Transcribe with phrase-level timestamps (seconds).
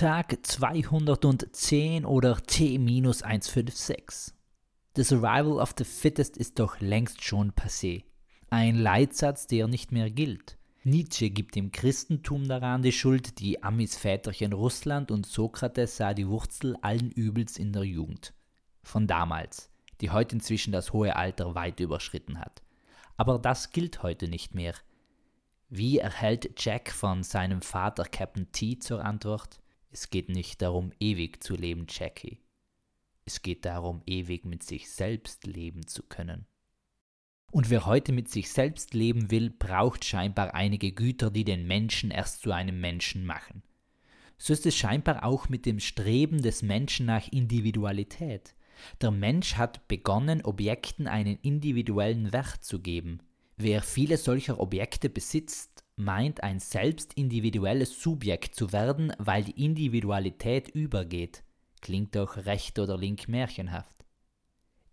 [0.00, 4.32] Tag 210 oder T-156.
[4.96, 8.04] The survival of the fittest ist doch längst schon passé.
[8.48, 10.56] Ein Leitsatz, der nicht mehr gilt.
[10.84, 16.28] Nietzsche gibt dem Christentum daran die Schuld, die Amis Väterchen Russland und Sokrates sah die
[16.28, 18.32] Wurzel allen Übels in der Jugend.
[18.82, 19.68] Von damals,
[20.00, 22.62] die heute inzwischen das hohe Alter weit überschritten hat.
[23.18, 24.72] Aber das gilt heute nicht mehr.
[25.68, 29.60] Wie erhält Jack von seinem Vater Captain T zur Antwort?
[29.90, 32.38] Es geht nicht darum, ewig zu leben, Jackie.
[33.24, 36.46] Es geht darum, ewig mit sich selbst leben zu können.
[37.50, 42.12] Und wer heute mit sich selbst leben will, braucht scheinbar einige Güter, die den Menschen
[42.12, 43.64] erst zu einem Menschen machen.
[44.38, 48.54] So ist es scheinbar auch mit dem Streben des Menschen nach Individualität.
[49.00, 53.18] Der Mensch hat begonnen, Objekten einen individuellen Wert zu geben.
[53.56, 60.68] Wer viele solcher Objekte besitzt, meint ein selbst individuelles Subjekt zu werden, weil die Individualität
[60.68, 61.42] übergeht.
[61.80, 64.04] Klingt doch recht oder link märchenhaft.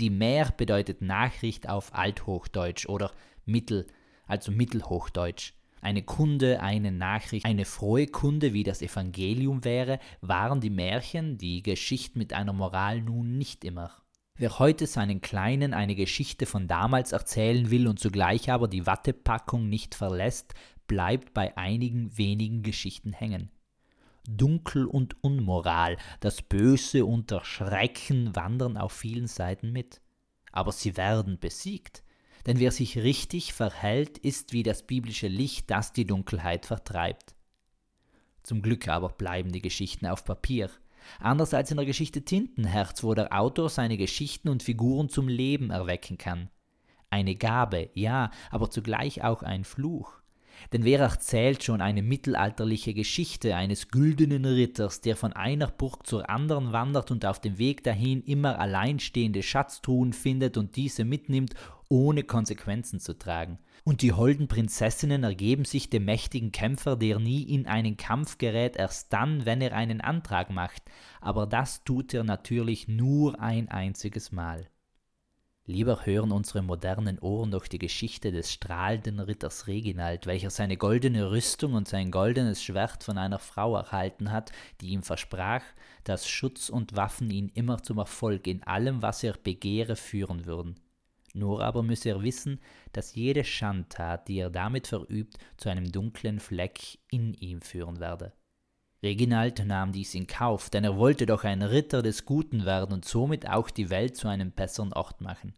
[0.00, 3.12] Die Mehr bedeutet Nachricht auf Althochdeutsch oder
[3.44, 3.86] Mittel,
[4.26, 5.52] also Mittelhochdeutsch.
[5.80, 11.62] Eine Kunde, eine Nachricht, eine frohe Kunde, wie das Evangelium wäre, waren die Märchen, die
[11.62, 13.90] Geschichte mit einer Moral nun nicht immer.
[14.36, 19.68] Wer heute seinen Kleinen eine Geschichte von damals erzählen will und zugleich aber die Wattepackung
[19.68, 20.54] nicht verlässt,
[20.86, 23.50] bleibt bei einigen wenigen Geschichten hängen.
[24.28, 30.00] Dunkel und Unmoral, das Böse und der Schrecken wandern auf vielen Seiten mit.
[30.52, 32.04] Aber sie werden besiegt,
[32.46, 37.34] denn wer sich richtig verhält, ist wie das biblische Licht, das die Dunkelheit vertreibt.
[38.42, 40.70] Zum Glück aber bleiben die Geschichten auf Papier,
[41.20, 45.70] anders als in der Geschichte Tintenherz, wo der Autor seine Geschichten und Figuren zum Leben
[45.70, 46.50] erwecken kann.
[47.10, 50.21] Eine Gabe, ja, aber zugleich auch ein Fluch.
[50.72, 56.28] Denn wer erzählt schon eine mittelalterliche Geschichte eines güldenen Ritters, der von einer Burg zur
[56.30, 61.54] anderen wandert und auf dem Weg dahin immer alleinstehende Schatztruhen findet und diese mitnimmt,
[61.88, 63.58] ohne Konsequenzen zu tragen.
[63.84, 68.76] Und die holden Prinzessinnen ergeben sich dem mächtigen Kämpfer, der nie in einen Kampf gerät,
[68.76, 70.82] erst dann, wenn er einen Antrag macht,
[71.20, 74.68] aber das tut er natürlich nur ein einziges Mal.
[75.64, 81.30] Lieber hören unsere modernen Ohren doch die Geschichte des strahlenden Ritters Reginald, welcher seine goldene
[81.30, 84.50] Rüstung und sein goldenes Schwert von einer Frau erhalten hat,
[84.80, 85.62] die ihm versprach,
[86.02, 90.80] dass Schutz und Waffen ihn immer zum Erfolg in allem, was er begehre, führen würden.
[91.32, 92.60] Nur aber müsse er wissen,
[92.92, 98.32] dass jede Schandtat, die er damit verübt, zu einem dunklen Fleck in ihm führen werde.
[99.02, 103.04] Reginald nahm dies in Kauf, denn er wollte doch ein Ritter des Guten werden und
[103.04, 105.54] somit auch die Welt zu einem besseren Ort machen.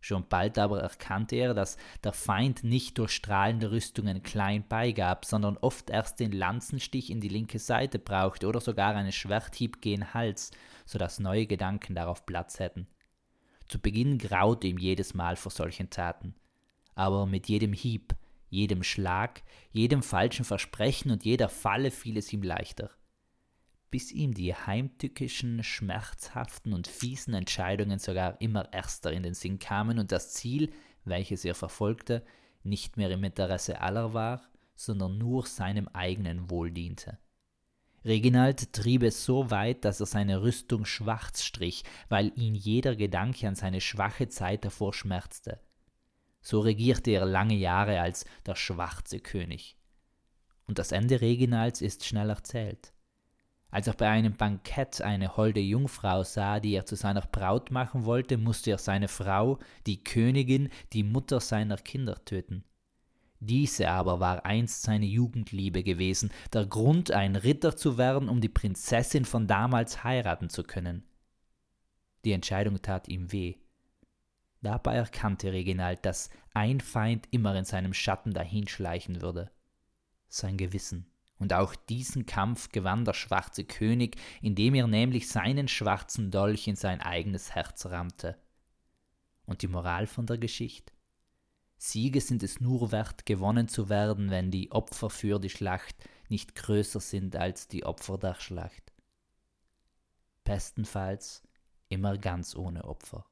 [0.00, 5.56] Schon bald aber erkannte er, dass der Feind nicht durch strahlende Rüstungen klein beigab, sondern
[5.56, 10.52] oft erst den Lanzenstich in die linke Seite brauchte oder sogar einen Schwerthieb gen Hals,
[10.86, 12.86] so dass neue Gedanken darauf Platz hätten.
[13.66, 16.36] Zu Beginn graute ihm jedes Mal vor solchen Taten,
[16.94, 18.14] aber mit jedem Hieb
[18.48, 22.90] jedem Schlag, jedem falschen Versprechen und jeder Falle fiel es ihm leichter.
[23.90, 29.98] Bis ihm die heimtückischen, schmerzhaften und fiesen Entscheidungen sogar immer erster in den Sinn kamen
[29.98, 30.72] und das Ziel,
[31.04, 32.24] welches er verfolgte,
[32.62, 34.42] nicht mehr im Interesse aller war,
[34.74, 37.18] sondern nur seinem eigenen Wohl diente.
[38.04, 43.48] Reginald trieb es so weit, dass er seine Rüstung schwarz strich, weil ihn jeder Gedanke
[43.48, 45.60] an seine schwache Zeit davor schmerzte.
[46.48, 49.76] So regierte er lange Jahre als der schwarze König.
[50.66, 52.94] Und das Ende Reginalds ist schnell erzählt.
[53.70, 58.06] Als er bei einem Bankett eine holde Jungfrau sah, die er zu seiner Braut machen
[58.06, 62.64] wollte, musste er seine Frau, die Königin, die Mutter seiner Kinder töten.
[63.40, 68.48] Diese aber war einst seine Jugendliebe gewesen, der Grund, ein Ritter zu werden, um die
[68.48, 71.04] Prinzessin von damals heiraten zu können.
[72.24, 73.56] Die Entscheidung tat ihm weh.
[74.60, 79.50] Dabei erkannte Reginald, dass ein Feind immer in seinem Schatten dahinschleichen würde.
[80.28, 81.06] Sein Gewissen.
[81.38, 86.74] Und auch diesen Kampf gewann der schwarze König, indem er nämlich seinen schwarzen Dolch in
[86.74, 88.36] sein eigenes Herz rammte.
[89.46, 90.92] Und die Moral von der Geschichte?
[91.76, 95.94] Siege sind es nur wert, gewonnen zu werden, wenn die Opfer für die Schlacht
[96.28, 98.92] nicht größer sind als die Opfer der Schlacht.
[100.42, 101.42] Bestenfalls
[101.88, 103.24] immer ganz ohne Opfer.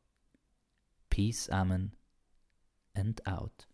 [1.16, 1.92] Peace, Amen,
[2.94, 3.64] and out.